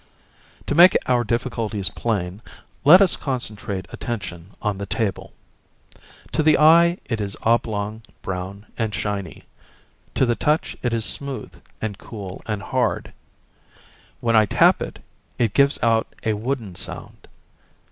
[0.65, 2.41] To make our difficulties plain,
[2.83, 5.31] let us concentrate attention on the table.
[6.31, 9.43] To the eye it is oblong, brown and shiny,
[10.15, 13.13] to the touch it is smooth and cool and hard;
[14.21, 14.97] when I tap it,
[15.37, 17.27] it gives out a wooden sound.